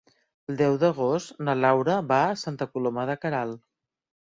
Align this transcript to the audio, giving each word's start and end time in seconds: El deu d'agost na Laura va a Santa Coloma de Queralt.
El 0.53 0.55
deu 0.61 0.77
d'agost 0.83 1.43
na 1.49 1.55
Laura 1.59 1.99
va 2.15 2.23
a 2.31 2.41
Santa 2.47 2.69
Coloma 2.73 3.07
de 3.13 3.19
Queralt. 3.27 3.65